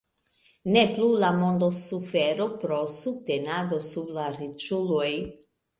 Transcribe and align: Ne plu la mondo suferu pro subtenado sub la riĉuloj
Ne 0.75 0.81
plu 0.95 1.09
la 1.25 1.29
mondo 1.41 1.69
suferu 1.81 2.49
pro 2.65 2.81
subtenado 2.97 3.83
sub 3.93 4.13
la 4.19 4.29
riĉuloj 4.41 5.11